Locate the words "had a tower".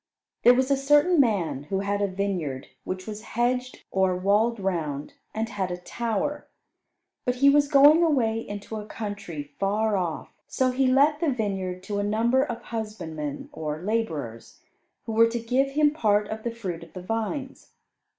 5.47-6.47